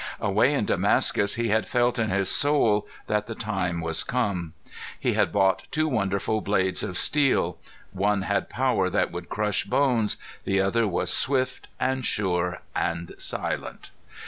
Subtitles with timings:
[0.19, 4.53] Away in Damascus he had felt in his soul that the time was come.
[4.99, 7.59] He had bought two wonderful blades of steel.
[7.91, 13.91] One had power that would crush bones, the other was swift and sure and silent.